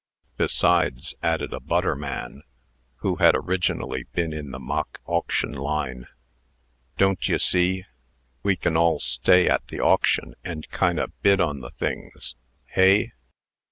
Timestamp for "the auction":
9.67-10.33